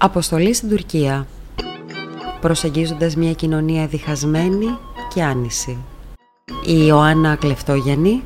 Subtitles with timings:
[0.00, 1.26] Αποστολή στην Τουρκία
[2.40, 4.78] Προσεγγίζοντας μια κοινωνία διχασμένη
[5.14, 5.76] και άνηση
[6.66, 8.22] Η Ιωάννα Κλεφτόγιαννη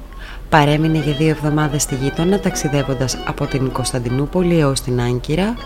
[0.49, 5.57] παρέμεινε για δύο εβδομάδες στη γείτονα ταξιδεύοντας από την Κωνσταντινούπολη έως την Άγκυρα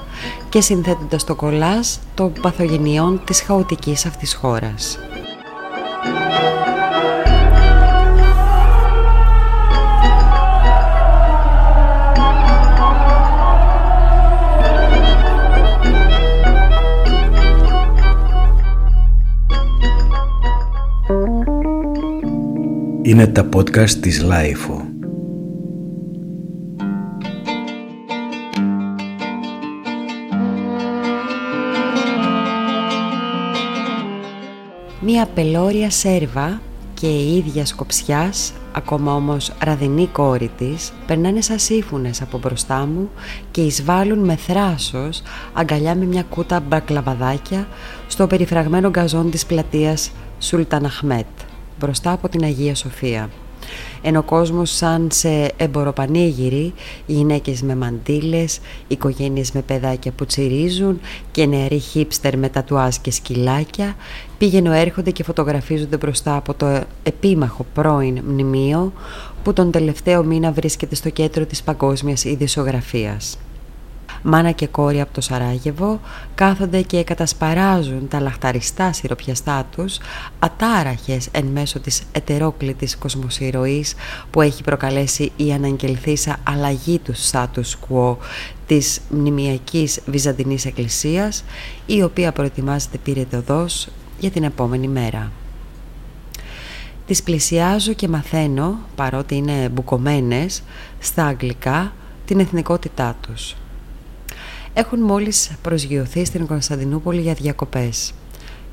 [0.49, 4.99] και συνθέτοντας το κολάζ των παθογενειών της χαοτικής αυτής χώρας.
[23.17, 24.89] Είναι τα podcast της LiFO.
[35.01, 36.61] Μία πελώρια σέρβα
[36.95, 43.11] και η ίδιας κοψιάς, ακόμα όμως ραδινή κόρη της, περνάνε σαν σίφουνες από μπροστά μου
[43.51, 47.69] και εισβάλλουν με θράσος αγκαλιά με μια κούτα μπακλαβαδάκια
[48.07, 51.27] στο περιφραγμένο γκαζόν της πλατείας Σουλταν Αχμέτ
[51.79, 53.31] μπροστά από την Αγία Σοφία.
[54.03, 56.73] Ενώ ο κόσμος σαν σε εμποροπανήγυρη,
[57.07, 63.95] γυναίκες με μαντήλες, οικογένειες με παιδάκια που τσιρίζουν και νεαροί χίπστερ με τατουάζ και σκυλάκια
[64.39, 68.93] πήγαινο έρχονται και φωτογραφίζονται μπροστά από το επίμαχο πρώην μνημείο
[69.43, 73.39] που τον τελευταίο μήνα βρίσκεται στο κέντρο της παγκόσμιας ειδησιογραφίας
[74.29, 76.01] μάνα και κόρη από το Σαράγεβο
[76.35, 79.99] κάθονται και κατασπαράζουν τα λαχταριστά σιροπιαστά τους
[80.39, 83.95] ατάραχες εν μέσω της ετερόκλητης κοσμοσυρωής
[84.31, 88.17] που έχει προκαλέσει η αναγγελθήσα αλλαγή του status quo
[88.67, 91.45] της μνημιακής Βυζαντινής Εκκλησίας
[91.87, 95.31] η οποία προετοιμάζεται πυρετοδός για την επόμενη μέρα.
[97.07, 100.63] Τις πλησιάζω και μαθαίνω, παρότι είναι μπουκωμένες,
[100.99, 101.93] στα αγγλικά
[102.25, 103.57] την εθνικότητά τους
[104.79, 108.13] έχουν μόλις προσγειωθεί στην Κωνσταντινούπολη για διακοπές.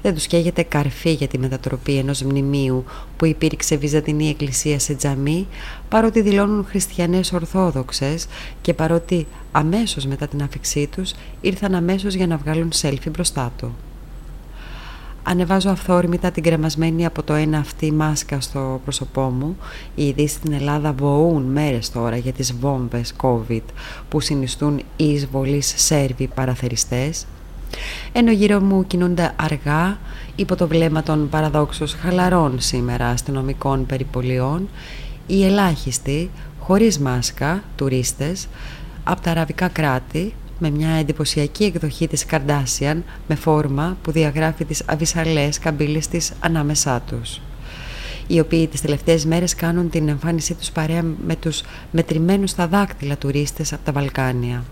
[0.02, 2.84] Δεν τους καίγεται καρφί για τη μετατροπή ενός μνημείου
[3.18, 5.48] που υπήρξε Βυζαντινή Εκκλησία σε τζαμί
[5.90, 8.28] παρότι δηλώνουν χριστιανές ορθόδοξες
[8.62, 13.76] και παρότι αμέσως μετά την άφηξή τους ήρθαν αμέσως για να βγάλουν σέλφι μπροστά του.
[15.24, 19.58] Ανεβάζω αυθόρμητα την κρεμασμένη από το ένα αυτή μάσκα στο πρόσωπό μου.
[19.96, 23.62] Οι ειδήσεις στην Ελλάδα βοούν μέρες τώρα για τις βόμβες COVID
[24.10, 27.26] που συνιστούν οι εισβολείς Σέρβοι παραθεριστές.
[28.12, 29.98] Ενώ γύρω μου κινούνται αργά
[30.36, 34.70] υπό το βλέμμα των παραδόξως χαλαρών σήμερα αστυνομικών περιπολιών
[35.28, 36.30] οι ελάχιστοι,
[36.60, 38.48] χωρίς μάσκα, τουρίστες,
[39.04, 40.34] από τα αραβικά κράτη
[40.64, 47.04] με μια εντυπωσιακή εκδοχή της Καρντάσιαν με φόρμα που διαγράφει τις αβυσαλές καμπύλες της ανάμεσά
[47.08, 47.42] τους
[48.28, 53.18] οι οποίοι τις τελευταίες μέρες κάνουν την εμφάνισή τους παρέα με τους μετρημένους στα δάκτυλα
[53.18, 54.64] τουρίστες από τα Βαλκάνια.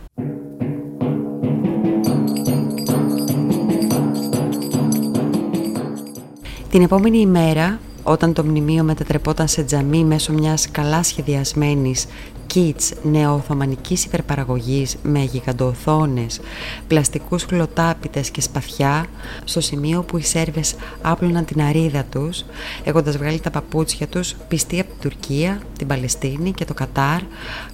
[6.69, 12.05] Την επόμενη ημέρα, όταν το μνημείο μετατρεπόταν σε τζαμί μέσω μιας καλά σχεδιασμένης
[12.53, 16.39] kits νεοοθωμανικής υπερπαραγωγής με γιγαντοοθόνες,
[16.87, 19.05] πλαστικούς χλωτάπιτες και σπαθιά
[19.43, 22.45] στο σημείο που οι Σέρβες άπλωναν την αρίδα τους
[22.83, 27.21] έχοντας βγάλει τα παπούτσια τους πιστοί από την Τουρκία, την Παλαιστίνη και το Κατάρ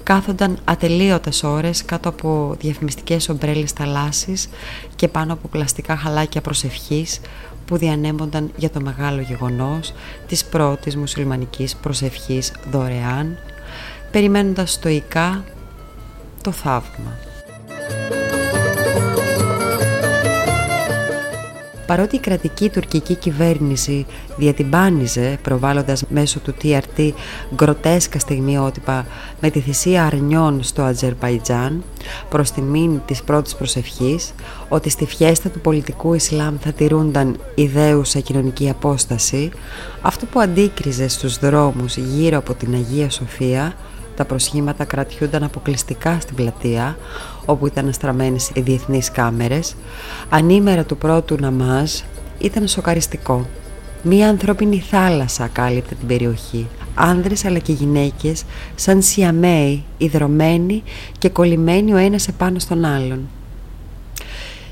[0.04, 4.50] κάθονταν ατελείωτες ώρες κάτω από διαφημιστικές ομπρέλες θαλάσσης
[4.96, 7.20] και πάνω από πλαστικά χαλάκια προσευχής
[7.66, 9.94] που διανέμονταν για το μεγάλο γεγονός
[10.28, 13.38] της πρώτης μουσουλμανικής προσευχής δωρεάν
[14.12, 15.44] περιμένοντας στοικά
[16.41, 17.18] το θαύμα.
[21.88, 24.06] Παρότι η κρατική τουρκική κυβέρνηση
[24.38, 27.12] διατυμπάνιζε προβάλλοντας μέσω του TRT
[27.56, 29.06] γκροτέσκα στιγμιότυπα
[29.41, 31.84] με τη θυσία αρνιών στο Αζερβαϊτζάν
[32.29, 34.34] προς τιμήν της πρώτης προσευχής
[34.69, 39.51] ότι στη φιέστα του πολιτικού Ισλάμ θα τηρούνταν ιδέουσα κοινωνική απόσταση
[40.01, 43.74] αυτό που αντίκριζε στους δρόμους γύρω από την Αγία Σοφία
[44.18, 46.98] τα προσχήματα κρατιούνταν αποκλειστικά στην πλατεία
[47.46, 49.76] όπου ήταν στραμμένες οι διεθνείς κάμερες.
[50.30, 51.92] Ανήμερα του πρώτου ναμάζ
[52.38, 53.48] ήταν σοκαριστικό.
[54.04, 56.68] Μία ανθρώπινη θάλασσα κάλυπτε την περιοχή.
[56.96, 58.44] Άνδρες αλλά και γυναίκες
[58.75, 60.84] σαν σιαμέοι ιδρωμένοι
[61.18, 63.28] και κολλημένοι ο ένας επάνω στον άλλον.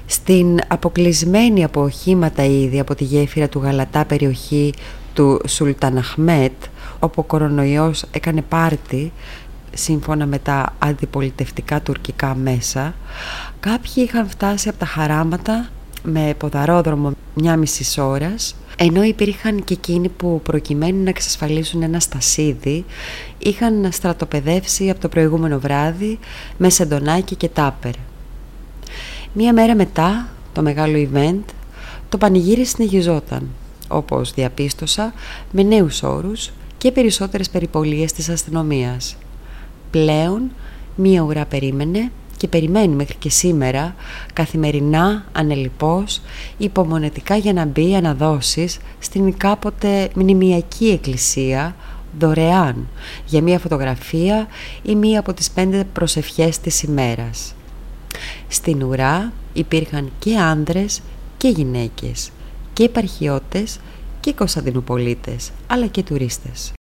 [0.05, 4.73] Στην αποκλεισμένη από οχήματα ήδη από τη γέφυρα του Γαλατά περιοχή
[5.13, 6.53] του Σουλταν Αχμέτ
[7.05, 9.11] όπου ο κορονοϊός έκανε πάρτι
[9.73, 12.93] σύμφωνα με τα αντιπολιτευτικά τουρκικά μέσα
[13.59, 15.69] κάποιοι είχαν φτάσει από τα χαράματα
[16.03, 22.85] με ποδαρόδρομο μια μισή ώρας ενώ υπήρχαν και εκείνοι που προκειμένου να εξασφαλίσουν ένα στασίδι
[23.37, 26.19] είχαν στρατοπεδεύσει από το προηγούμενο βράδυ
[26.57, 27.93] με σεντονάκι και τάπερ.
[29.33, 31.43] Μία μέρα μετά το μεγάλο event,
[32.09, 33.49] το πανηγύρι συνεχιζόταν,
[33.87, 35.13] όπως διαπίστωσα,
[35.51, 36.51] με νέους όρους
[36.85, 39.17] και περισσότερες περιπολίες της αστυνομίας.
[39.91, 40.51] Πλέον,
[40.95, 43.95] μία ουρά περίμενε και περιμένει μέχρι και σήμερα
[44.33, 46.21] καθημερινά, ανελιπώς,
[46.57, 51.75] υπομονετικά για να μπει αναδόσεις στην κάποτε μνημιακή εκκλησία
[52.19, 52.87] δωρεάν
[53.25, 54.47] για μία φωτογραφία
[54.83, 57.55] ή μία από τις πέντε προσευχές της ημέρας.
[58.47, 61.01] Στην ουρά υπήρχαν και άνδρες
[61.37, 62.29] και γυναίκες
[62.73, 63.79] και υπαρχιώτες
[64.25, 66.73] και κωνσταντινουπολίτες αλλά και τουρίστες.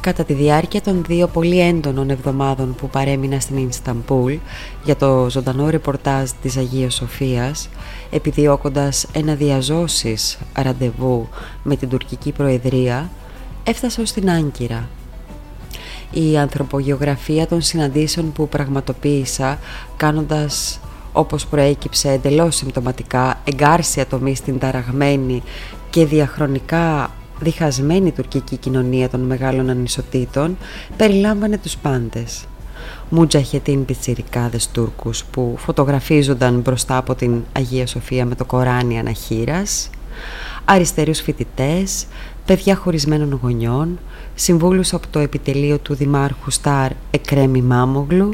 [0.00, 4.34] Κατά τη διάρκεια των δύο πολύ έντονων εβδομάδων που παρέμεινα στην Ινσταμπούλ
[4.84, 7.68] για το ζωντανό ρεπορτάζ της Αγίας Σοφίας,
[8.10, 11.28] επιδιώκοντας ένα διαζώσεις ραντεβού
[11.62, 13.10] με την τουρκική προεδρία,
[13.64, 14.88] έφτασα ως την Άγκυρα.
[16.14, 19.58] Η ανθρωπογεωγραφία των συναντήσεων που πραγματοποίησα
[19.96, 20.80] κάνοντας
[21.12, 25.42] όπως προέκυψε εντελώς συμπτωματικά εγκάρσια τομή στην ταραγμένη
[25.90, 30.56] και διαχρονικά διχασμένη τουρκική κοινωνία των μεγάλων ανισοτήτων
[30.96, 32.44] περιλάμβανε τους πάντες.
[33.08, 39.90] Μουτζαχετίν πιτσιρικάδες Τούρκους που φωτογραφίζονταν μπροστά από την Αγία Σοφία με το Κοράνι αναχείρας,
[40.64, 42.06] αριστερούς φοιτητές,
[42.46, 43.98] παιδιά χωρισμένων γονιών,
[44.34, 48.30] συμβούλους από το επιτελείο του Δημάρχου Στάρ Εκρέμι Μάμογλου,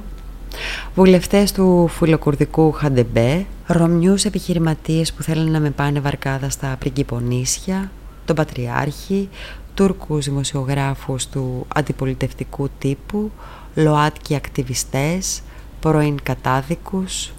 [0.94, 7.90] βουλευτές του φιλοκουρδικού Χαντεμπέ, ρωμιούς επιχειρηματίες που θέλουν να με πάνε βαρκάδα στα πριγκυπονίσια,
[8.24, 9.28] τον Πατριάρχη,
[9.74, 13.30] Τούρκους δημοσιογράφους του αντιπολιτευτικού τύπου,
[13.74, 15.40] ΛΟΑΤΚΙ ακτιβιστές,
[15.80, 17.32] πρώην κατάδικους.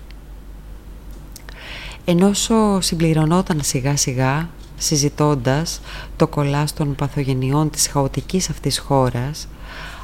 [2.06, 2.32] Ενώ
[2.80, 4.50] συμπληρωνόταν σιγά σιγά
[4.84, 5.82] συζητώντας
[6.16, 9.48] το κολλάς των παθογενειών της χαοτικής αυτής χώρας,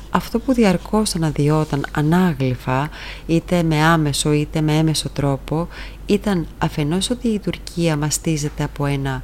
[0.10, 2.90] αυτό που διαρκώς αναδυόταν ανάγλυφα
[3.26, 5.68] είτε με άμεσο είτε με έμεσο τρόπο
[6.06, 9.22] ήταν αφενός ότι η Τουρκία μαστίζεται από ένα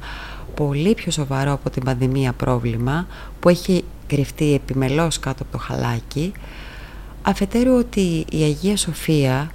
[0.54, 3.06] πολύ πιο σοβαρό από την πανδημία πρόβλημα
[3.40, 6.32] που έχει κρυφτεί επιμελώς κάτω από το χαλάκι
[7.22, 9.50] αφετέρου ότι η Αγία Σοφία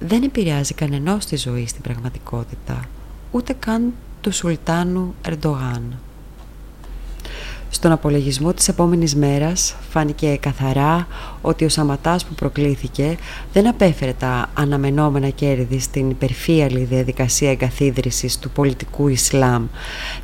[0.00, 2.80] δεν επηρεάζει κανενός τη ζωή στην πραγματικότητα
[3.30, 5.82] ούτε καν του Σουλτάνου Ερντογάν.
[7.70, 11.06] Στον απολογισμό της επόμενης μέρας φάνηκε καθαρά
[11.40, 13.16] ότι ο Σαματάς που προκλήθηκε
[13.52, 19.66] δεν απέφερε τα αναμενόμενα κέρδη στην υπερφύαλη διαδικασία εγκαθίδρυσης του πολιτικού Ισλάμ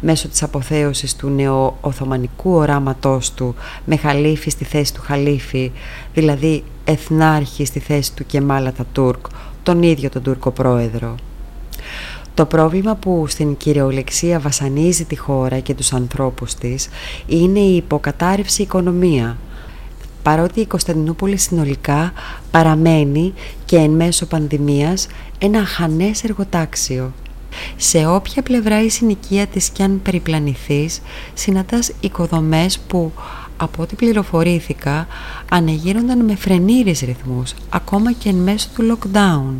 [0.00, 3.55] μέσω της αποθέωσης του νεοοθωμανικού οράματός του
[3.85, 5.73] με χαλίφη στη θέση του χαλίφη,
[6.14, 9.26] δηλαδή εθνάρχη στη θέση του Κεμάλα Τουρκ,
[9.62, 11.14] τον ίδιο τον Τούρκο πρόεδρο.
[12.34, 16.88] Το πρόβλημα που στην κυριολεξία βασανίζει τη χώρα και τους ανθρώπους της
[17.26, 19.38] είναι η υποκατάρρευση οικονομία.
[20.22, 22.12] Παρότι η Κωνσταντινούπολη συνολικά
[22.50, 23.32] παραμένει
[23.64, 25.06] και εν μέσω πανδημίας
[25.38, 27.12] ένα χανές εργοτάξιο.
[27.76, 31.00] Σε όποια πλευρά η συνοικία της κι αν περιπλανηθείς,
[31.34, 33.12] συναντάς οικοδομές που
[33.56, 35.06] από ό,τι πληροφορήθηκα
[35.50, 39.52] ανεγείρονταν με φρενήρες ρυθμούς, ακόμα και εν μέσω του lockdown.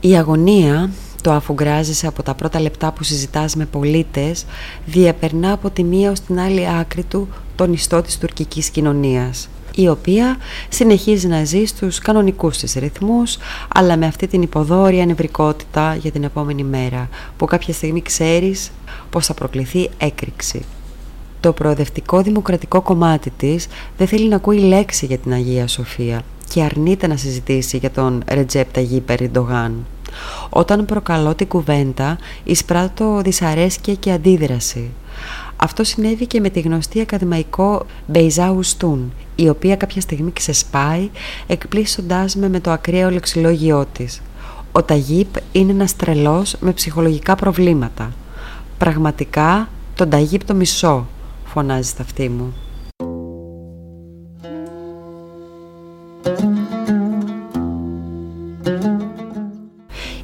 [0.00, 0.90] Η αγωνία
[1.20, 4.44] το αφουγκράζεσαι από τα πρώτα λεπτά που συζητάς με πολίτες
[4.86, 9.88] διαπερνά από τη μία ως την άλλη άκρη του τον ιστό της τουρκικής κοινωνίας η
[9.88, 10.36] οποία
[10.68, 13.36] συνεχίζει να ζει στους κανονικούς της ρυθμούς
[13.74, 18.70] αλλά με αυτή την υποδόρια νευρικότητα για την επόμενη μέρα που κάποια στιγμή ξέρεις
[19.10, 20.64] πως θα προκληθεί έκρηξη.
[21.40, 26.62] Το προοδευτικό δημοκρατικό κομμάτι της δεν θέλει να ακούει λέξη για την Αγία Σοφία και
[26.62, 29.86] αρνείται να συζητήσει για τον Ρετζέπτα Γίπερ Ιντογάν.
[30.48, 34.90] Όταν προκαλώ την κουβέντα, εισπράττω δυσαρέσκεια και αντίδραση.
[35.56, 41.10] Αυτό συνέβη και με τη γνωστή ακαδημαϊκό Μπεϊζάου Στούν, η οποία κάποια στιγμή ξεσπάει,
[41.46, 44.22] εκπλήσοντάς με με το ακραίο λεξιλόγιό της.
[44.72, 48.12] Ο Ταγίπ είναι ένας τρελός με ψυχολογικά προβλήματα.
[48.78, 51.06] Πραγματικά τον Ταγίπ το μισό,
[51.44, 52.54] φωνάζει στα αυτή μου.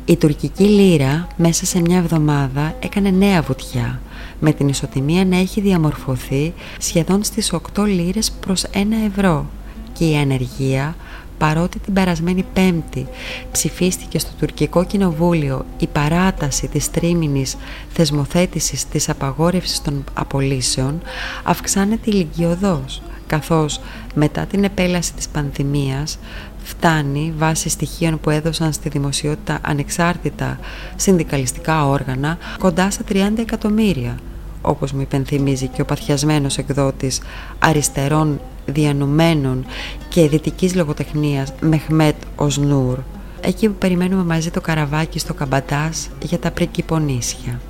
[0.08, 4.00] Η τουρκική λίρα μέσα σε μια εβδομάδα έκανε νέα βουτιά
[4.40, 9.46] με την ισοτιμία να έχει διαμορφωθεί σχεδόν στις 8 λίρες προς 1 ευρώ
[9.92, 10.96] και η ανεργία
[11.38, 13.06] παρότι την περασμένη πέμπτη
[13.52, 17.56] ψηφίστηκε στο τουρκικό κοινοβούλιο η παράταση της τρίμηνης
[17.92, 21.00] θεσμοθέτησης της απαγόρευσης των απολύσεων
[21.42, 23.80] αυξάνεται ηλικιωδώς καθώς
[24.14, 26.18] μετά την επέλαση της πανδημίας
[26.62, 30.59] φτάνει βάσει στοιχείων που έδωσαν στη δημοσιότητα ανεξάρτητα
[30.97, 34.18] συνδικαλιστικά όργανα κοντά στα 30 εκατομμύρια.
[34.62, 37.21] όπως μου υπενθυμίζει και ο παθιασμένος εκδότης
[37.59, 39.66] αριστερών διανομένων
[40.09, 42.99] και δυτικής λογοτεχνίας Μεχμέτ Οσνούρ
[43.47, 47.61] εκεί που περιμένουμε μαζί το καραβάκι στο Καμπατάς για τα πρικυπονίσια.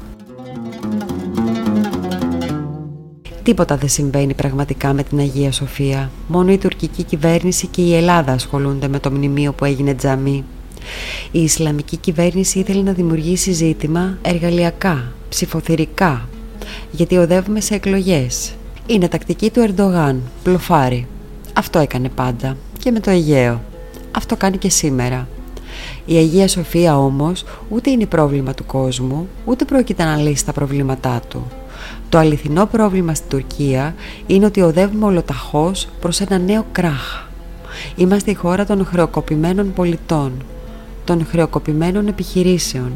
[3.47, 6.11] Τίποτα δεν συμβαίνει πραγματικά με την Αγία Σοφία.
[6.27, 10.45] Μόνο η τουρκική κυβέρνηση και η Ελλάδα ασχολούνται με το μνημείο που έγινε τζαμί.
[11.31, 16.29] Η Ισλαμική κυβέρνηση ήθελε να δημιουργήσει ζήτημα εργαλειακά, ψηφοθυρικά,
[16.91, 18.55] γιατί οδεύουμε σε εκλογές.
[18.87, 21.07] Είναι τακτική του Ερντογάν, πλοφάρι.
[21.53, 23.63] Αυτό έκανε πάντα και με το Αιγαίο.
[24.11, 25.29] Αυτό κάνει και σήμερα.
[26.07, 31.21] Η Αγία Σοφία όμως ούτε είναι πρόβλημα του κόσμου, ούτε πρόκειται να λύσει τα προβλήματά
[31.29, 31.47] του.
[32.17, 33.95] Το αληθινό πρόβλημα στην Τουρκία
[34.27, 37.25] είναι ότι οδεύουμε ολοταχώς προς ένα νέο κράχ.
[37.97, 40.33] Είμαστε η χώρα των χρεοκοπημένων πολιτών,
[41.05, 42.93] των χρεοκοπημένων επιχειρήσεων.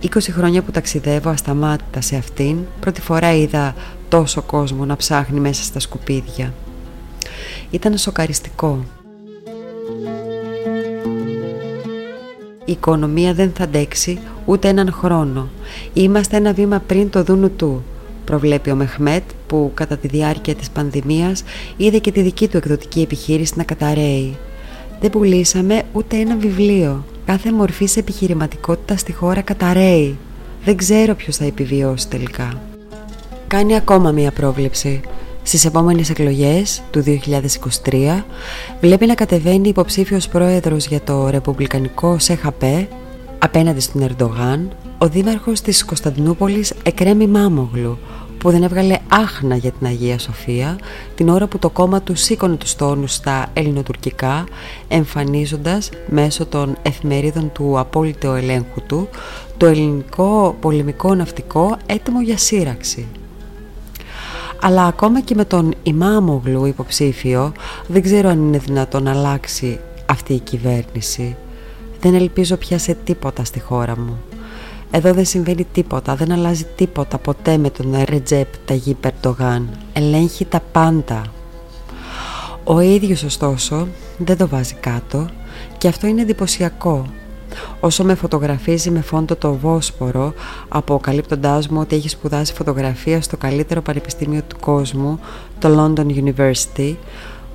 [0.00, 3.74] «20 χρόνια που ταξιδεύω ασταμάτητα σε αυτήν, πρώτη φορά είδα
[4.08, 6.52] τόσο κόσμο να ψάχνει μέσα στα σκουπίδια.
[7.70, 8.84] Ήταν σοκαριστικό.
[12.64, 15.48] Η οικονομία δεν θα αντέξει ούτε έναν χρόνο.
[15.92, 17.84] Είμαστε ένα βήμα πριν το δούνου του,
[18.24, 21.42] προβλέπει ο Μεχμέτ που κατά τη διάρκεια της πανδημίας
[21.76, 24.36] είδε και τη δική του εκδοτική επιχείρηση να καταραίει.
[25.00, 27.04] Δεν πουλήσαμε ούτε ένα βιβλίο.
[27.24, 30.18] Κάθε μορφή επιχειρηματικότητα στη χώρα καταραίει.
[30.64, 32.60] Δεν ξέρω ποιος θα επιβιώσει τελικά.
[33.46, 35.00] Κάνει ακόμα μία πρόβλεψη
[35.42, 37.04] στις επόμενες εκλογές του
[37.84, 38.22] 2023
[38.80, 42.88] βλέπει να κατεβαίνει υποψήφιος πρόεδρος για το ρεπουμπλικανικό CHP
[43.38, 44.68] απέναντι στον Ερντογάν
[44.98, 47.98] ο δήμαρχος της Κωνσταντινούπολης Εκρέμ Ιμάμογλου
[48.38, 50.78] που δεν έβγαλε άχνα για την Αγία Σοφία
[51.14, 54.44] την ώρα που το κόμμα του σήκωνε τους τόνους στα ελληνοτουρκικά
[54.88, 59.08] εμφανίζοντας μέσω των εφημερίδων του απόλυτου ελέγχου του
[59.56, 63.06] το ελληνικό πολεμικό ναυτικό έτοιμο για σύραξη
[64.60, 67.52] αλλά ακόμα και με τον Ιμάμογλου υποψήφιο
[67.86, 71.36] δεν ξέρω αν είναι δυνατόν να αλλάξει αυτή η κυβέρνηση.
[72.00, 74.18] Δεν ελπίζω πια σε τίποτα στη χώρα μου.
[74.90, 79.68] Εδώ δεν συμβαίνει τίποτα, δεν αλλάζει τίποτα ποτέ με τον Ρετζέπ Ταγί Περτογάν.
[79.92, 81.22] Ελέγχει τα πάντα.
[82.64, 83.88] Ο ίδιος ωστόσο
[84.18, 85.28] δεν το βάζει κάτω
[85.78, 87.06] και αυτό είναι εντυπωσιακό
[87.80, 90.34] Όσο με φωτογραφίζει με φόντο το Βόσπορο,
[90.68, 95.20] αποκαλύπτοντάς μου ότι έχει σπουδάσει φωτογραφία στο καλύτερο πανεπιστήμιο του κόσμου,
[95.58, 96.94] το London University,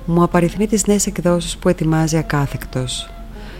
[0.06, 3.10] μου απαριθμεί τις νέες εκδόσεις που ετοιμάζει ακάθεκτος.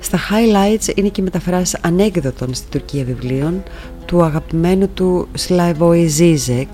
[0.01, 3.63] Στα highlights είναι και μεταφράσεις ανέκδοτων στην Τουρκία βιβλίων
[4.05, 6.69] του αγαπημένου του Σλαϊβόη Ζίζεκ,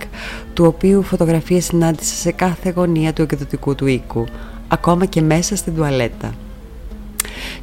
[0.55, 4.25] του οποίου φωτογραφίες συνάντησα σε κάθε γωνία του εκδοτικού του οίκου,
[4.69, 6.35] ακόμα και μέσα στην τουαλέτα.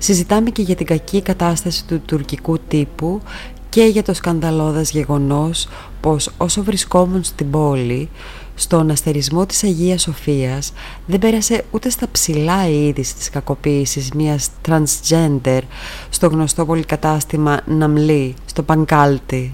[0.01, 3.21] Συζητάμε και για την κακή κατάσταση του τουρκικού τύπου
[3.69, 5.67] και για το σκανδαλώδας γεγονός
[6.01, 8.09] πως όσο βρισκόμουν στην πόλη
[8.55, 10.73] στον αστερισμό της Αγίας Σοφίας
[11.05, 15.59] δεν πέρασε ούτε στα ψηλά η είδηση της κακοποίησης μιας transgender
[16.09, 19.51] στο γνωστό πολυκατάστημα Ναμλή, στο Πανκάλτι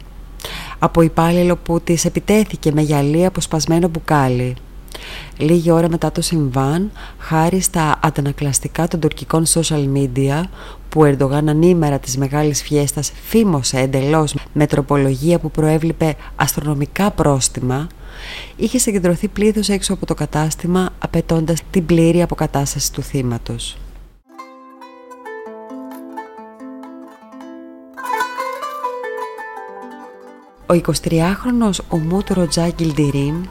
[0.79, 4.55] από υπάλληλο που της επιτέθηκε με γυαλί αποσπασμένο μπουκάλι.
[5.37, 10.41] Λίγη ώρα μετά το συμβάν, χάρη στα αντανακλαστικά των τουρκικών social media,
[10.89, 17.87] που ο Ερντογάν ανήμερα της μεγάλης φιέστας φήμωσε εντελώς με τροπολογία που προέβλεπε αστρονομικά πρόστιμα,
[18.55, 23.77] είχε συγκεντρωθεί πλήθος έξω από το κατάστημα απαιτώντας την πλήρη αποκατάσταση του θύματος.
[30.67, 33.43] Ο 23χρονος Ομούτ Ροτζά Γκιλντιρίμ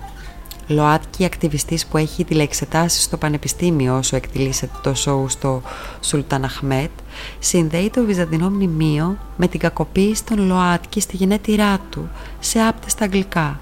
[0.67, 5.63] ΛΟΑΤΚΙ ακτιβιστής που έχει τηλεεξετάσεις στο πανεπιστήμιο όσο εκτελήσεται το σοου στο
[6.01, 6.91] Σουλτάν Αχμέτ,
[7.39, 12.09] συνδέει το βυζαντινό μνημείο με την κακοποίηση των ΛΟΑΤΚΙ στη γενέτειρά του,
[12.41, 13.61] σε άπτες στα αγγλικά.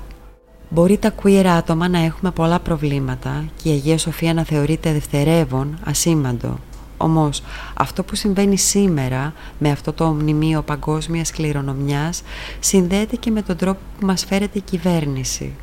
[0.68, 5.78] Μπορεί τα queer άτομα να έχουμε πολλά προβλήματα και η Αγία Σοφία να θεωρείται δευτερεύον,
[5.84, 6.58] ασήμαντο.
[6.96, 7.42] Όμως
[7.74, 12.22] αυτό που συμβαίνει σήμερα με αυτό το μνημείο παγκόσμιας κληρονομιάς
[12.60, 15.54] συνδέεται και με τον τρόπο που μας φέρεται η κυβέρνηση.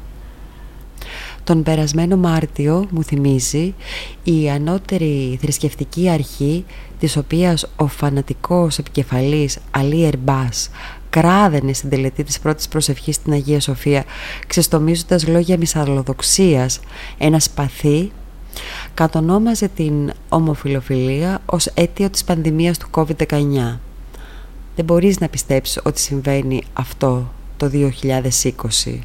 [1.49, 3.73] Τον περασμένο Μάρτιο, μου θυμίζει,
[4.23, 6.65] η ανώτερη θρησκευτική αρχή
[6.99, 10.69] της οποίας ο φανατικός επικεφαλής Αλή Ερμπάς
[11.09, 14.03] κράδαινε στην τελετή της πρώτης προσευχής στην Αγία Σοφία
[14.47, 16.79] ξεστομίζοντας λόγια μυσαλλοδοξίας
[17.17, 18.11] ένας σπαθί
[18.93, 23.77] κατονόμαζε την ομοφιλοφιλία ως αίτιο της πανδημίας του COVID-19.
[24.75, 28.99] Δεν μπορείς να πιστέψεις ότι συμβαίνει αυτό το 2020.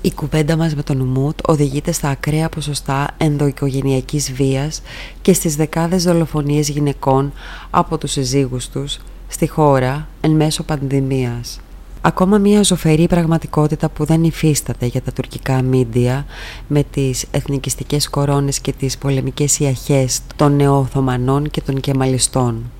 [0.00, 4.82] Η κουβέντα μας με τον Ουμούτ οδηγείται στα ακραία ποσοστά ενδοοικογενειακής βίας
[5.22, 7.32] και στις δεκάδες δολοφονίες γυναικών
[7.70, 11.60] από τους συζύγους τους στη χώρα εν μέσω πανδημίας.
[12.00, 16.26] Ακόμα μια ζωφερή πραγματικότητα που δεν υφίσταται για τα τουρκικά μίντια
[16.68, 22.70] με τις εθνικιστικές κορώνες και τις πολεμικές ιαχές των νεοοθωμανών και των κεμαλιστών.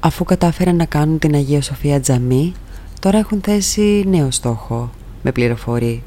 [0.00, 2.52] Αφού κατάφεραν να κάνουν την Αγία Σοφία τζαμί,
[3.00, 4.90] τώρα έχουν θέσει νέο στόχο,
[5.22, 6.02] με πληροφορεί.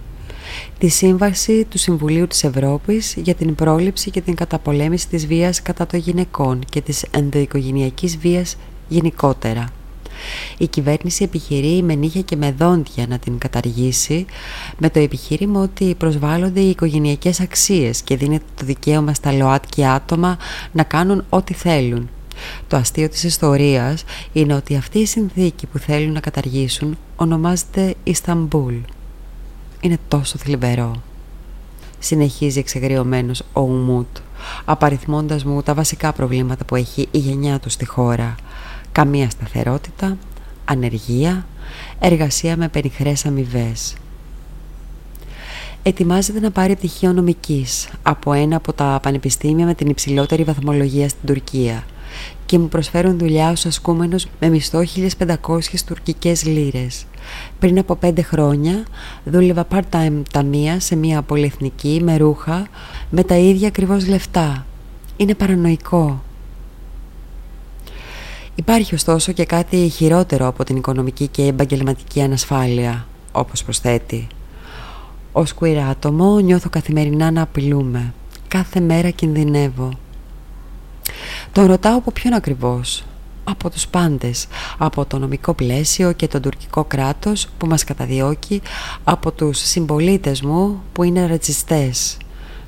[0.78, 5.86] Τη σύμβαση του Συμβουλίου της Ευρώπης για την πρόληψη και την καταπολέμηση της βίας κατά
[5.86, 8.56] των γυναικών και της ενδοοικογενειακής βίας
[8.88, 9.66] γενικότερα.
[10.58, 14.26] Η κυβέρνηση επιχειρεί με νύχια και με δόντια να την καταργήσει
[14.78, 20.38] με το επιχείρημα ότι προσβάλλονται οι οικογενειακές αξίες και δίνεται το δικαίωμα στα ΛΟΑΤΚΙ άτομα
[20.72, 22.10] να κάνουν ό,τι θέλουν.
[22.68, 24.04] Το αστείο της ιστορίας
[24.34, 28.76] είναι ότι αυτή η συνθήκη που θέλουν να καταργήσουν ονομάζεται Ισταμπούλ.
[29.84, 31.02] Είναι τόσο θλιβερό.
[32.00, 34.08] Συνεχίζει εξεγριωμένος ο Ουμούτ,
[34.66, 38.36] απαριθμώντας μου τα βασικά προβλήματα που έχει η γενιά του στη χώρα
[38.92, 40.18] καμία σταθερότητα,
[40.66, 41.46] ανεργία,
[42.00, 43.96] εργασία με περιχρές αμοιβές.
[45.84, 51.26] Ετοιμάζεται να πάρει πτυχίο νομικής από ένα από τα πανεπιστήμια με την υψηλότερη βαθμολογία στην
[51.26, 51.84] Τουρκία
[52.46, 57.06] και μου προσφέρουν δουλειά ως ασκούμενος με μισθό 1500 τουρκικές λίρες.
[57.60, 58.84] Πριν από πέντε χρόνια
[59.26, 62.68] δούλευα part-time ταμεία σε μια πολυεθνική με ρούχα
[63.10, 64.66] με τα ίδια ακριβώς λεφτά.
[65.18, 66.22] Είναι παρανοϊκό.
[68.56, 74.28] Υπάρχει ωστόσο και κάτι χειρότερο από την οικονομική και επαγγελματική ανασφάλεια, όπως προσθέτει.
[75.32, 78.14] Ως queer άτομο νιώθω καθημερινά να απειλούμε.
[78.48, 79.90] Κάθε μέρα κινδυνεύω.
[81.52, 83.04] Τον ρωτάω από ποιον ακριβώς.
[83.44, 84.48] Από τους πάντες.
[84.78, 88.62] Από το νομικό πλαίσιο και το τουρκικό κράτος που μας καταδιώκει.
[89.04, 92.18] Από τους συμπολίτες μου που είναι ρατσιστές.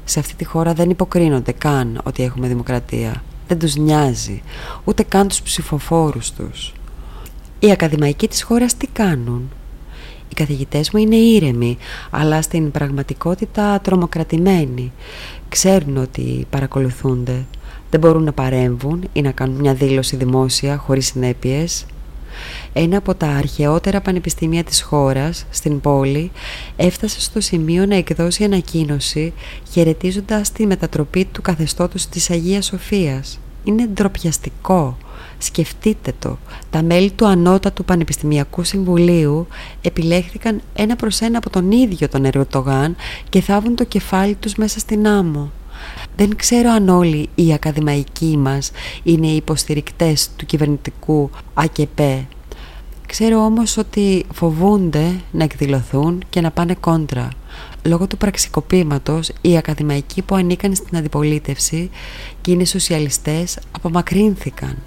[0.05, 4.41] Σε αυτή τη χώρα δεν υποκρίνονται καν ότι έχουμε δημοκρατία δεν τους νοιάζει,
[4.83, 6.73] ούτε καν τους ψηφοφόρους τους.
[7.59, 9.49] Οι ακαδημαϊκοί της χώρας τι κάνουν;
[10.29, 11.77] Οι καθηγητές μου είναι ήρεμοι,
[12.09, 14.91] αλλά στην πραγματικότητα τρομοκρατημένοι.
[15.49, 17.45] Ξέρουν ότι παρακολουθούνται.
[17.95, 21.85] Δεν μπορούν να παρέμβουν ή να κάνουν μια δήλωση δημόσια χωρίς συνέπειες.
[22.73, 26.31] Ένα από τα αρχαιότερα πανεπιστήμια της χώρας, στην πόλη,
[26.75, 29.33] έφτασε στο σημείο να εκδώσει ανακοίνωση
[29.71, 33.39] χαιρετίζοντας τη μετατροπή του καθεστώτος της Αγίας Σοφίας.
[33.63, 34.97] Είναι ντροπιαστικό.
[35.37, 36.37] Σκεφτείτε το.
[36.69, 39.47] Τα μέλη του Ανώτατου Πανεπιστημιακού Συμβουλίου
[39.81, 42.95] επιλέχθηκαν ένα προς ένα από τον ίδιο τον Ερτογάν
[43.29, 45.51] και θάβουν το κεφάλι τους μέσα στην άμμο.
[46.15, 48.71] Δεν ξέρω αν όλοι οι ακαδημαϊκοί μας
[49.03, 52.27] είναι οι υποστηρικτές του κυβερνητικού ΑΚΕΠΕ.
[53.07, 57.29] Ξέρω όμως ότι φοβούνται να εκδηλωθούν και να πάνε κόντρα.
[57.83, 61.89] Λόγω του πραξικοπήματος, οι ακαδημαϊκοί που ανήκαν στην αντιπολίτευση
[62.41, 64.77] και είναι σοσιαλιστές απομακρύνθηκαν.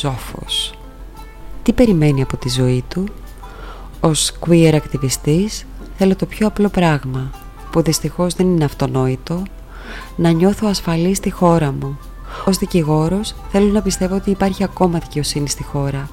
[0.00, 0.74] Ζόφος.
[1.62, 3.04] Τι περιμένει από τη ζωή του;
[4.00, 5.64] Ως queer ακτιβιστής
[5.96, 7.30] θέλω το πιο απλό πράγμα
[7.72, 9.42] που δυστυχώς δεν είναι αυτονόητο
[10.16, 11.98] να νιώθω ασφαλής στη χώρα μου.
[12.44, 16.08] Ως δικηγόρος θέλω να πιστεύω ότι υπάρχει ακόμα δικαιοσύνη στη χώρα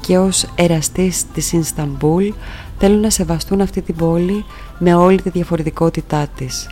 [0.00, 2.28] και ως εραστής της Ινσταμπούλ
[2.78, 4.44] θέλω να σεβαστούν αυτή την πόλη
[4.78, 6.66] με όλη τη διαφορετικότητά της.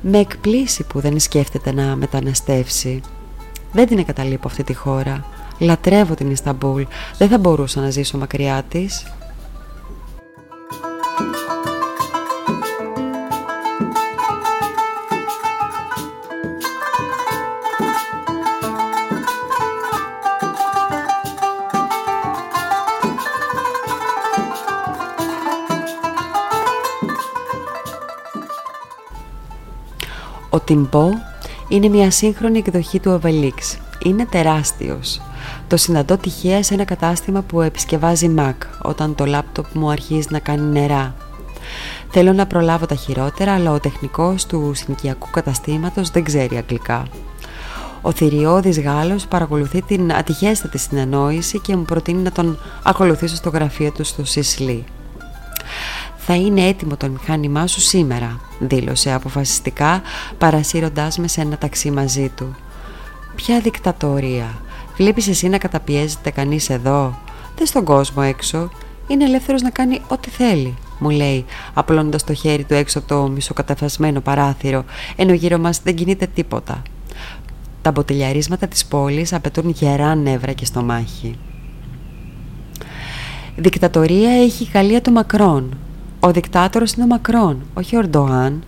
[0.00, 3.00] Με εκπλήσει που δεν σκέφτεται να μεταναστεύσει.
[3.72, 5.24] Δεν την εγκαταλείπω αυτή τη χώρα.
[5.58, 6.82] Λατρεύω την Ινσταμπούλ.
[7.18, 9.06] Δεν θα μπορούσα να ζήσω μακριά της.
[30.64, 31.08] Τιμπό
[31.68, 33.78] είναι μια σύγχρονη εκδοχή του Obelix.
[34.04, 35.20] Είναι τεράστιος.
[35.68, 40.38] Το συναντώ τυχαία σε ένα κατάστημα που επισκευάζει Mac όταν το λάπτοπ μου αρχίζει να
[40.38, 41.14] κάνει νερά.
[42.10, 47.06] Θέλω να προλάβω τα χειρότερα, αλλά ο τεχνικός του συνοικιακού καταστήματος δεν ξέρει αγγλικά.
[48.02, 53.90] Ο θηριώδης Γάλλος παρακολουθεί την ατυχέστατη συνεννόηση και μου προτείνει να τον ακολουθήσω στο γραφείο
[53.90, 54.84] του στο Σισλή.
[56.26, 60.02] «Θα είναι έτοιμο το μηχάνημά σου σήμερα», δήλωσε αποφασιστικά
[60.38, 62.54] παρασύροντάς με σε ένα ταξί μαζί του.
[63.34, 64.54] «Ποια δικτατορία.
[64.96, 67.18] Βλέπεις εσύ να καταπιέζεται κανείς εδώ;
[67.56, 68.70] Δεν στον κόσμο έξω.
[69.06, 73.28] Είναι ελεύθερος να κάνει ό,τι θέλει» μου λέει, απλώνοντας το χέρι του έξω από το
[73.28, 74.84] μισοκαταφασμένο παράθυρο,
[75.16, 76.82] ενώ γύρω μας δεν κινείται τίποτα.
[77.82, 81.38] Τα μποτελιαρίσματα της πόλης απαιτούν γερά νεύρα και στομάχι.
[83.56, 85.76] Δικτατορία έχει η Γαλλία του Μακρόν.
[86.24, 88.62] Ο δικτάτορος είναι ο Μακρόν, όχι ο Ορντοάν.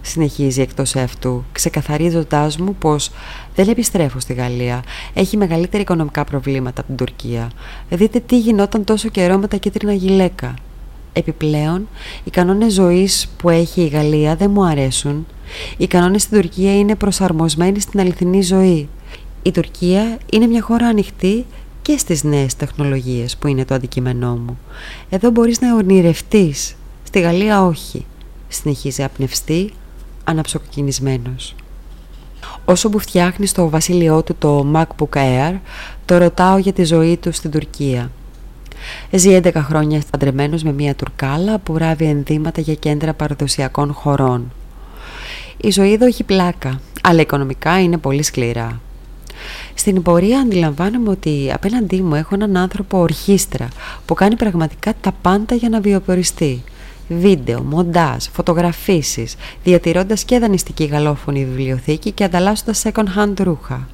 [0.00, 3.10] Συνεχίζει εκτός αυτού, ξεκαθαρίζοντάς μου πως
[3.54, 4.82] δεν επιστρέφω στη Γαλλία.
[5.14, 7.50] Έχει μεγαλύτερα οικονομικά προβλήματα από την Τουρκία.
[7.90, 10.54] Δείτε τι γινόταν τόσο καιρό με τα κίτρινα γυλαίκα.
[11.12, 11.88] Επιπλέον,
[12.24, 15.26] οι κανόνες ζωής που έχει η Γαλλία δεν μου αρέσουν.
[15.76, 18.88] Οι κανόνες στην Τουρκία είναι προσαρμοσμένοι στην αληθινή ζωή.
[19.42, 21.46] Η Τουρκία είναι μια χώρα ανοιχτή
[21.82, 24.58] και στις νέες τεχνολογίες που είναι το αντικείμενό μου.
[25.10, 28.06] Εδώ μπορείς να ονειρευτείς, στη Γαλλία όχι.
[28.48, 29.72] Συνεχίζει απνευστή,
[30.24, 31.54] αναψοκοκκινισμένος.
[32.64, 35.58] Όσο που φτιάχνει στο βασίλειό του το MacBook Air,
[36.04, 38.10] το ρωτάω για τη ζωή του στην Τουρκία.
[39.10, 44.52] Ζει 11 χρόνια παντρεμένος με μια Τουρκάλα που ράβει ενδύματα για κέντρα παραδοσιακών χωρών.
[45.56, 48.80] Η ζωή εδώ έχει πλάκα, αλλά οικονομικά είναι πολύ σκληρά.
[49.82, 53.68] Στην πορεία αντιλαμβάνομαι ότι απέναντί μου έχω έναν άνθρωπο ορχήστρα
[54.06, 56.62] που κάνει πραγματικά τα πάντα για να βιοποριστεί.
[57.08, 63.88] Βίντεο, μοντάζ, φωτογραφίσεις, διατηρώντας και δανειστική γαλλόφωνη βιβλιοθήκη και ανταλλάσσοντας second hand ρούχα.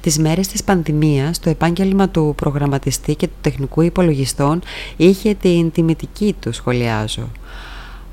[0.00, 4.62] Τις μέρες της πανδημίας το επάγγελμα του προγραμματιστή και του τεχνικού υπολογιστών
[4.96, 7.28] είχε την τιμητική του σχολιάζω.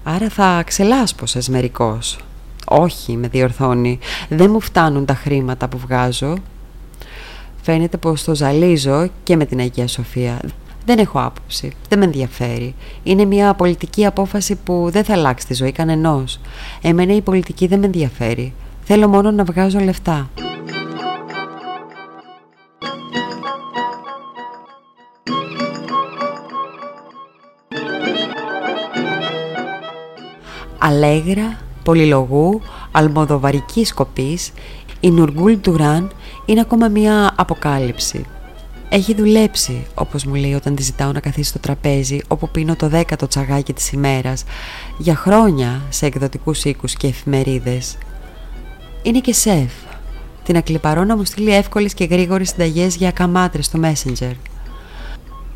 [0.03, 2.17] Άρα θα ξελάσπωσες μερικώς.
[2.65, 3.99] Όχι, με διορθώνει.
[4.29, 6.37] Δεν μου φτάνουν τα χρήματα που βγάζω.
[7.62, 10.39] Φαίνεται πως το ζαλίζω και με την Αγία Σοφία.
[10.86, 11.71] Δεν έχω άποψη.
[11.89, 12.76] Δεν με ενδιαφέρει.
[13.04, 16.39] Είναι μια πολιτική απόφαση που δεν θα αλλάξει τη ζωή κανενός.
[16.82, 18.54] Εμένα η πολιτική δεν με ενδιαφέρει.
[18.84, 20.30] Θέλω μόνο να βγάζω λεφτά.
[30.78, 34.52] Αλέγρα, πολυλογού, αλμοδοβαρικής σκοπής,
[35.01, 36.11] η Νουργούλ Τουράν
[36.45, 38.25] είναι ακόμα μία αποκάλυψη.
[38.89, 42.87] Έχει δουλέψει, όπως μου λέει όταν τη ζητάω να καθίσει στο τραπέζι όπου πίνω το
[42.87, 44.43] δέκατο τσαγάκι της ημέρας,
[44.97, 47.97] για χρόνια σε εκδοτικούς οίκους και εφημερίδες.
[49.03, 49.71] Είναι και σεφ.
[50.43, 54.33] Την ακλυπαρώ να μου στείλει εύκολες και γρήγορες συνταγές για καμάτρες στο Messenger.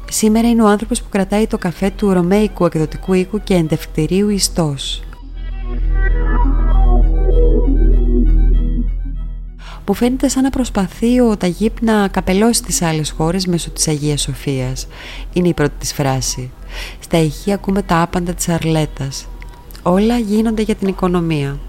[0.10, 5.05] Σήμερα είναι ο άνθρωπος που κρατάει το καφέ του Ρωμαϊκού εκδοτικού οίκου και εντευκτηρίου ιστός.
[9.86, 14.22] Που φαίνεται σαν να προσπαθεί ο Ταγίπ να καπελώσει τις άλλες χώρες μέσω της Αγίας
[14.22, 14.88] Σοφίας.
[15.34, 16.52] Είναι η πρώτη της φράση.
[17.00, 19.28] Στα ηχεία ακούμε τα άπαντα της Αρλέτας.
[19.84, 21.60] Όλα γίνονται για την οικονομία.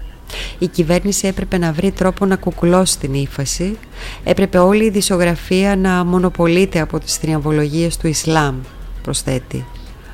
[0.59, 3.77] Η κυβέρνηση έπρεπε να βρει τρόπο να κουκουλώσει την ύφαση.
[4.23, 8.55] Έπρεπε όλη η δισογραφία να μονοπολείται από τις θριαμβολογίες του Ισλάμ,
[9.03, 9.65] προσθέτει.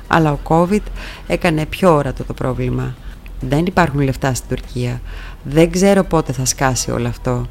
[0.06, 0.82] Αλλά ο COVID
[1.26, 2.94] έκανε πιο όρατο το πρόβλημα.
[3.40, 5.00] Δεν υπάρχουν λεφτά στην Τουρκία.
[5.42, 7.48] Δεν ξέρω πότε θα σκάσει όλο αυτό.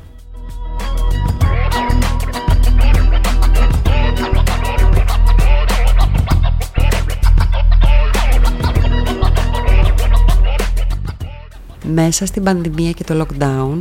[11.91, 13.77] Μέσα στην πανδημία και το lockdown,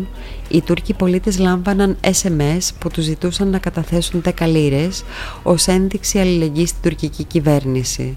[0.49, 5.05] οι Τούρκοι πολίτες λάμβαναν SMS που τους ζητούσαν να καταθέσουν 10 λίρες
[5.43, 8.17] ως ένδειξη αλληλεγγύης στην τουρκική κυβέρνηση.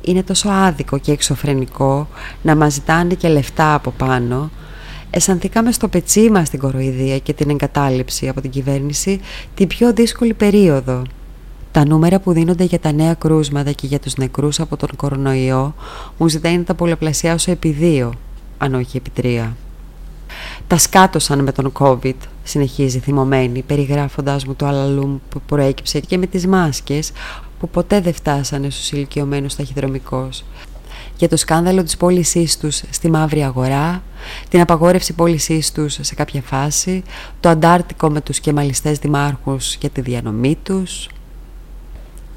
[0.00, 2.08] Είναι τόσο άδικο και εξωφρενικό
[2.42, 4.50] να μας ζητάνε και λεφτά από πάνω.
[5.10, 9.20] Αισθανθήκαμε στο πετσί μας την κοροϊδία και την εγκατάλειψη από την κυβέρνηση
[9.54, 11.02] την πιο δύσκολη περίοδο.
[11.72, 15.74] Τα νούμερα που δίνονται για τα νέα κρούσματα και για τους νεκρούς από τον κορονοϊό
[16.16, 18.12] μου ζητάει να τα πολλαπλασιάσω επί δύο
[18.58, 19.56] αν όχι επί τρία.
[20.66, 26.26] Τα σκάτωσαν με τον COVID, συνεχίζει θυμωμένη, περιγράφοντας μου το αλαλούμ που προέκυψε και με
[26.26, 27.12] τις μάσκες
[27.60, 30.44] που ποτέ δεν φτάσανε στους ηλικιωμένους ταχυδρομικούς.
[31.16, 34.02] Για το σκάνδαλο της πώλησής τους στη μαύρη αγορά,
[34.48, 37.02] την απαγόρευση πώλησής τους σε κάποια φάση,
[37.40, 41.08] το αντάρτικο με τους κεμαλιστές δημάρχους για τη διανομή τους,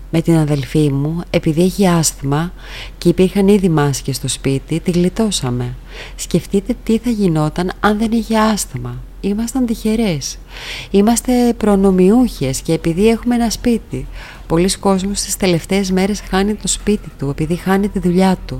[0.09, 2.53] με την αδελφή μου, επειδή έχει άσθημα
[2.97, 5.75] και υπήρχαν ήδη μάσκες στο σπίτι, τη γλιτώσαμε.
[6.15, 9.01] Σκεφτείτε τι θα γινόταν αν δεν είχε άσθημα.
[9.21, 10.37] Ήμασταν τυχερές.
[10.91, 14.07] Είμαστε προνομιούχες και επειδή έχουμε ένα σπίτι.
[14.47, 18.59] Πολλοί κόσμος στις τελευταίες μέρες χάνει το σπίτι του, επειδή χάνει τη δουλειά του.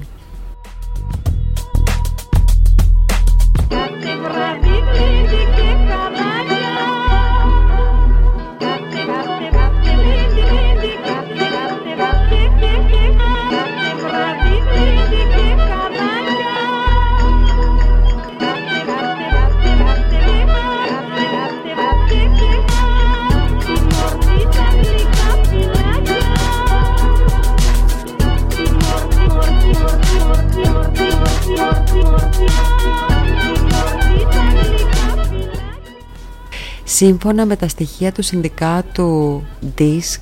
[37.02, 39.44] Σύμφωνα με τα στοιχεία του συνδικάτου
[39.78, 40.22] DISC,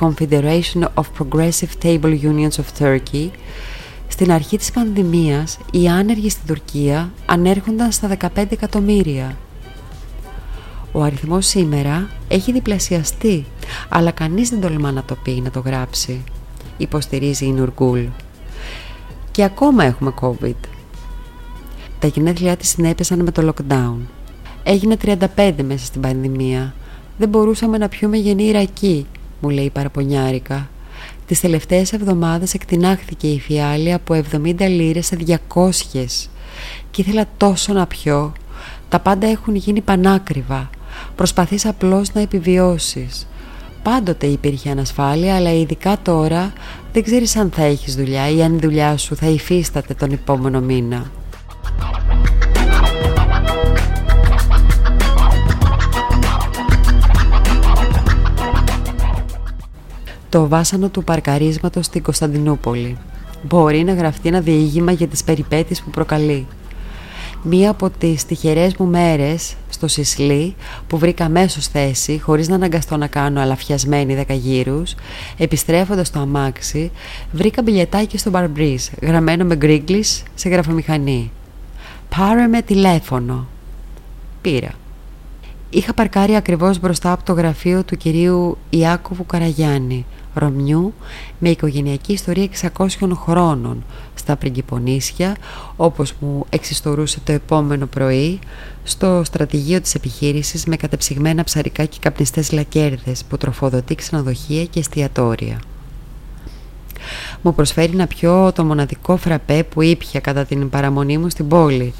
[0.00, 3.30] Confederation of Progressive Table Unions of Turkey,
[4.08, 9.36] στην αρχή της πανδημίας οι άνεργοι στην Τουρκία ανέρχονταν στα 15 εκατομμύρια.
[10.92, 13.46] Ο αριθμός σήμερα έχει διπλασιαστεί,
[13.88, 16.24] αλλά κανείς δεν τολμά να το πει να το γράψει,
[16.76, 18.04] υποστηρίζει η Νουργκούλ.
[19.30, 20.68] Και ακόμα έχουμε COVID.
[21.98, 24.15] Τα γενέθλιά της συνέπεσαν με το lockdown.
[24.68, 24.96] Έγινε
[25.36, 26.74] 35 μέσα στην πανδημία.
[27.18, 28.68] Δεν μπορούσαμε να πιούμε γενή
[29.40, 30.68] μου λέει παραπονιάρικα.
[31.26, 35.38] Τις τελευταίες εβδομάδες εκτινάχθηκε η φιάλη από 70 λίρες σε 200
[36.90, 38.32] και ήθελα τόσο να πιω.
[38.88, 40.70] Τα πάντα έχουν γίνει πανάκριβα.
[41.16, 43.26] Προσπαθείς απλώς να επιβιώσεις.
[43.82, 46.52] Πάντοτε υπήρχε ανασφάλεια, αλλά ειδικά τώρα
[46.92, 50.60] δεν ξέρεις αν θα έχεις δουλειά ή αν η δουλειά σου θα υφίσταται τον επόμενο
[50.60, 51.10] μήνα.
[60.36, 62.96] Το βάσανο του παρκαρίσματος στην Κωνσταντινούπολη.
[63.42, 66.46] Μπορεί να γραφτεί ένα διήγημα για τις περιπέτειες που προκαλεί.
[67.42, 70.54] Μία από τις τυχερές μου μέρες στο Σισλή
[70.86, 74.94] που βρήκα αμέσως θέση χωρίς να αναγκαστώ να κάνω αλαφιασμένη δέκα γύρους
[75.36, 76.90] επιστρέφοντας στο αμάξι
[77.32, 81.30] βρήκα μπιλιετάκι στο Μπαρμπρίζ γραμμένο με γκρίγκλις σε γραφομηχανή.
[82.16, 83.46] Πάρε με τηλέφωνο.
[84.40, 84.70] Πήρα.
[85.70, 90.06] Είχα παρκάρει ακριβώς μπροστά από το γραφείο του κυρίου Ιάκωβου Καραγιάννη
[90.38, 90.94] Ρωμιού
[91.38, 95.36] με οικογενειακή ιστορία 600 χρόνων στα Πριγκυπονήσια
[95.76, 98.38] όπως μου εξιστορούσε το επόμενο πρωί
[98.82, 105.60] στο στρατηγείο της επιχείρησης με κατεψυγμένα ψαρικά και καπνιστές λακέρδες που τροφοδοτεί ξενοδοχεία και εστιατόρια.
[107.42, 111.94] Μου προσφέρει να πιω το μοναδικό φραπέ που ήπια κατά την παραμονή μου στην πόλη.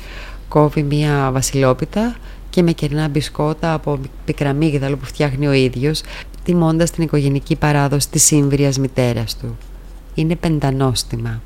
[0.48, 2.16] Κόβει μία βασιλόπιτα
[2.50, 6.02] και με κερνά μπισκότα από πικραμίγδαλο που φτιάχνει ο ίδιος
[6.46, 9.56] τιμώντας την οικογενική παράδοση της σύμβριας μητέρας του.
[10.14, 11.42] Είναι πεντανόστιμα.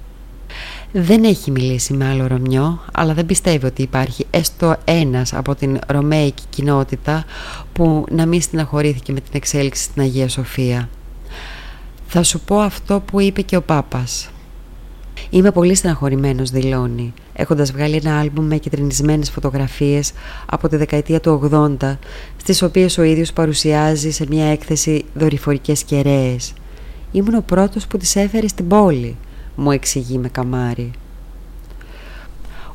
[0.92, 5.78] Δεν έχει μιλήσει με άλλο Ρωμιό, αλλά δεν πιστεύει ότι υπάρχει έστω ένας από την
[5.86, 7.24] Ρωμαϊκή κοινότητα
[7.72, 10.88] που να μην στεναχωρήθηκε με την εξέλιξη στην Αγία Σοφία.
[12.06, 14.30] Θα σου πω αυτό που είπε και ο Πάπας.
[15.30, 20.12] Είμαι πολύ στεναχωρημένος, δηλώνει, έχοντας βγάλει ένα άλμπουμ με κεντρινισμένες φωτογραφίες
[20.46, 21.96] από τη δεκαετία του 80,
[22.36, 26.52] στις οποίες ο ίδιος παρουσιάζει σε μια έκθεση δορυφορικές κεραίες.
[27.12, 29.16] Ήμουν ο πρώτος που τις έφερε στην πόλη,
[29.54, 30.90] μου εξηγεί με καμάρι.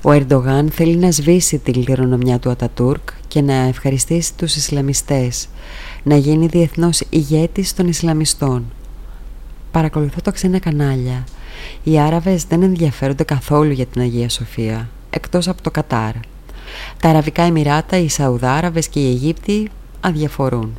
[0.01, 5.47] Ο Ερντογάν θέλει να σβήσει την κληρονομιά του Ατατούρκ και να ευχαριστήσει τους Ισλαμιστές,
[6.03, 8.65] να γίνει διεθνώς ηγέτης των Ισλαμιστών.
[9.71, 11.23] Παρακολουθώ τα ξένα κανάλια
[11.83, 16.13] οι Άραβες δεν ενδιαφέρονται καθόλου για την Αγία Σοφία, εκτός από το Κατάρ.
[16.99, 20.77] Τα Αραβικά Εμμυράτα, οι Σαουδάραβες και οι Αιγύπτιοι αδιαφορούν.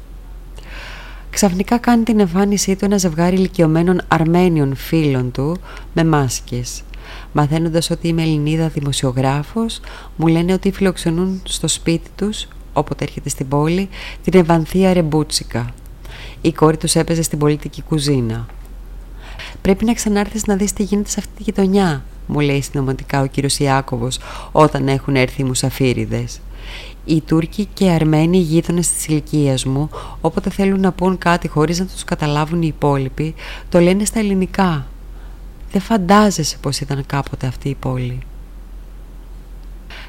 [1.30, 5.56] Ξαφνικά κάνει την εμφάνισή του ένα ζευγάρι ηλικιωμένων Αρμένιων φίλων του
[5.94, 6.82] με μάσκες.
[7.32, 9.80] Μαθαίνοντας ότι είμαι Ελληνίδα δημοσιογράφος,
[10.16, 13.88] μου λένε ότι φιλοξενούν στο σπίτι τους, όποτε έρχεται στην πόλη,
[14.24, 15.74] την Ευανθία Ρεμπούτσικα.
[16.40, 18.46] Η κόρη τους έπαιζε στην πολιτική κουζίνα.
[19.62, 23.26] Πρέπει να ξανάρθεις να δεις τι γίνεται σε αυτή τη γειτονιά, μου λέει συνωματικά ο
[23.26, 24.18] κύριος Ιάκωβος
[24.52, 26.40] όταν έχουν έρθει οι μουσαφίριδες.
[27.04, 29.90] Οι Τούρκοι και οι Αρμένοι γείτονες της ηλικίας μου,
[30.20, 33.34] όποτε θέλουν να πούν κάτι χωρίς να τους καταλάβουν οι υπόλοιποι,
[33.68, 34.86] το λένε στα ελληνικά.
[35.72, 38.18] Δεν φαντάζεσαι πως ήταν κάποτε αυτή η πόλη.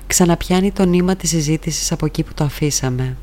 [0.07, 3.17] Ξαναπιάνει το νήμα της συζήτησης από εκεί που το αφήσαμε.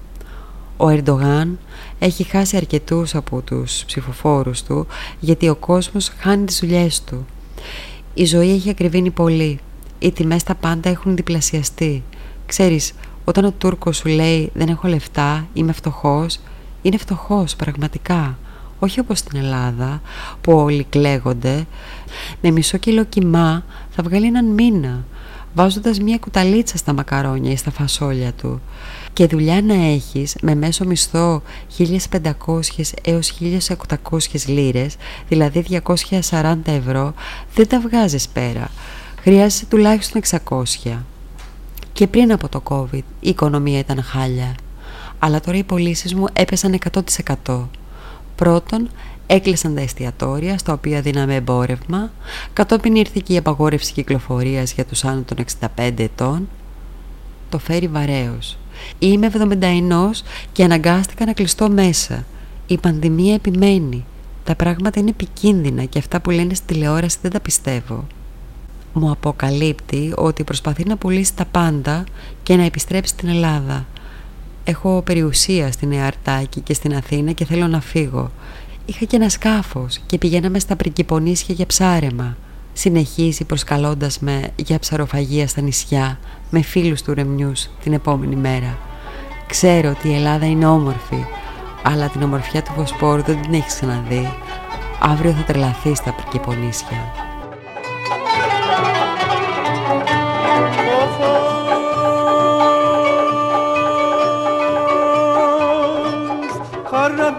[0.76, 1.58] Ο Ερντογάν
[1.98, 4.86] έχει χάσει αρκετούς από τους ψηφοφόρους του
[5.20, 7.26] γιατί ο κόσμος χάνει τις δουλειές του.
[8.14, 9.58] Η ζωή έχει ακριβήνει πολύ.
[9.98, 12.02] Οι τιμές τα πάντα έχουν διπλασιαστεί.
[12.46, 12.92] Ξέρεις,
[13.24, 16.38] όταν ο Τούρκος σου λέει δεν έχω λεφτά, είμαι φτωχός,
[16.82, 18.38] είναι φτωχός πραγματικά.
[18.78, 20.00] Όχι όπως στην Ελλάδα
[20.40, 21.66] που όλοι κλαίγονται.
[22.40, 25.04] Με μισό κιλό κοιμά θα βγάλει έναν μήνα
[25.54, 28.60] βάζοντας μια κουταλίτσα στα μακαρόνια ή στα φασόλια του
[29.14, 31.42] και δουλειά να έχεις με μέσο μισθό
[31.78, 31.90] 1500
[33.02, 34.96] έως 1800 λίρες,
[35.28, 35.64] δηλαδή
[36.30, 37.14] 240 ευρώ,
[37.54, 38.70] δεν τα βγάζεις πέρα.
[39.20, 40.98] Χρειάζεσαι τουλάχιστον 600.
[41.92, 44.54] Και πριν από το COVID η οικονομία ήταν χάλια.
[45.18, 46.78] Αλλά τώρα οι πωλήσεις μου έπεσαν
[47.46, 47.68] 100%.
[48.36, 48.88] Πρώτον,
[49.26, 52.12] έκλεισαν τα εστιατόρια στα οποία δίναμε εμπόρευμα,
[52.52, 56.48] κατόπιν ήρθε και η απαγόρευση κυκλοφορίας για τους άνω των 65 ετών.
[57.48, 58.58] Το φέρει βαρέως.
[58.98, 60.10] Είμαι 71
[60.52, 62.24] και αναγκάστηκα να κλειστώ μέσα.
[62.66, 64.04] Η πανδημία επιμένει.
[64.44, 68.06] Τα πράγματα είναι επικίνδυνα και αυτά που λένε στη τηλεόραση δεν τα πιστεύω.
[68.92, 72.04] Μου αποκαλύπτει ότι προσπαθεί να πουλήσει τα πάντα
[72.42, 73.86] και να επιστρέψει στην Ελλάδα.
[74.64, 78.30] Έχω περιουσία στην Εαρτάκη και στην Αθήνα και θέλω να φύγω.
[78.86, 82.36] Είχα και ένα σκάφος και πηγαίναμε στα πριγκυπονίσια για ψάρεμα.
[82.76, 86.18] Συνεχίζει προσκαλώντας με για ψαροφαγία στα νησιά
[86.50, 88.78] με φίλους του Ρεμνιούς την επόμενη μέρα.
[89.46, 91.24] Ξέρω ότι η Ελλάδα είναι όμορφη,
[91.82, 94.32] αλλά την ομορφιά του Βοσπόρου δεν την έχεις ξαναδεί.
[95.00, 97.24] Αύριο θα τρελαθεί στα πριγκυπονίσια.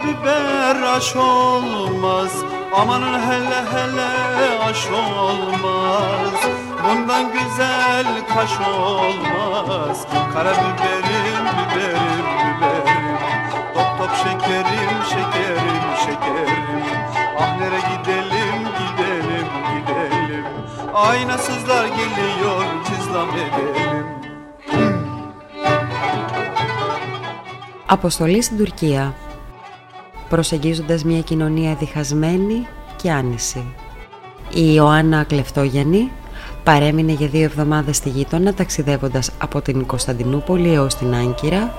[0.02, 2.45] biber aş olmaz
[2.77, 4.09] Amanın hele hele
[4.65, 6.35] aş olmaz
[6.85, 13.19] Bundan güzel kaş olmaz Karabiberim biberim biberim
[13.75, 16.85] Top top şekerim şekerim şekerim
[17.41, 20.45] Ah nere gidelim gidelim gidelim
[20.95, 24.21] Aynasızlar geliyor cızlam edelim
[27.97, 29.24] Αποστολή στην Τουρκία
[30.36, 33.64] Προσεγγίζοντας μια κοινωνία διχασμένη και άνηση.
[34.54, 36.12] Η Ιωάννα Κλεφτόγιαννη
[36.64, 41.74] παρέμεινε για δύο εβδομάδες στη γείτονα ταξιδεύοντας από την Κωνσταντινούπολη έως την Άγκυρα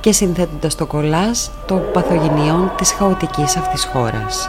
[0.00, 4.48] και συνθέτοντας το κολάζ των παθογενειών της χαοτικής αυτής χώρας.